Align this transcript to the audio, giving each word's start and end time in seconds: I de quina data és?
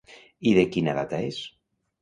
I 0.51 0.53
de 0.59 0.63
quina 0.77 0.97
data 1.01 1.23
és? 1.29 1.41